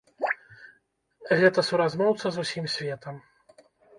[1.41, 3.15] Гэта суразмоўца з усім светам.